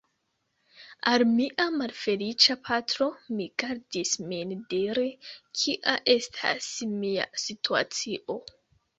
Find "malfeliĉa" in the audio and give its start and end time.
1.73-2.55